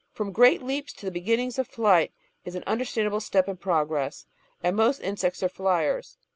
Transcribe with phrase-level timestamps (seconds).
[0.13, 2.11] From great leaps to the beginnings of flight
[2.43, 4.25] is an under standable step in progress,
[4.63, 6.17] and most insects are fliers.